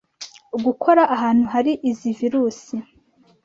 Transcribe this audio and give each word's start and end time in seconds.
gukora 0.65 1.03
ahantu 1.15 1.45
hari 1.53 1.71
izi 1.89 2.09
virus 2.19 2.59